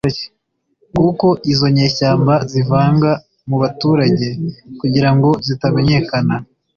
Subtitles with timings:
[0.97, 3.11] kuko izo nyeshyamba zivanga
[3.49, 4.27] mu baturage
[4.79, 6.35] kugirango zitamenyekana